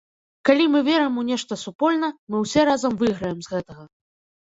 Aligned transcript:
Калі 0.49 0.65
мы 0.75 0.81
верым 0.87 1.19
у 1.23 1.27
нешта 1.29 1.53
супольна, 1.65 2.11
мы 2.29 2.43
ўсе 2.47 2.61
разам 2.73 3.01
выйграем 3.07 3.39
з 3.45 3.57
гэтага. 3.57 3.83